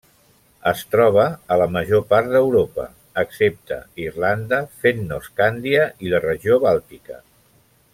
[0.69, 1.25] Es troba
[1.55, 2.87] a la major part d'Europa,
[3.25, 7.25] excepte Irlanda, Fennoscàndia i la regió bàltica.